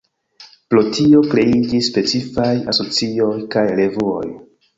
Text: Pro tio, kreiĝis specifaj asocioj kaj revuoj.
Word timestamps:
Pro 0.71 0.81
tio, 0.99 1.19
kreiĝis 1.33 1.89
specifaj 1.93 2.49
asocioj 2.75 3.29
kaj 3.59 3.67
revuoj. 3.83 4.27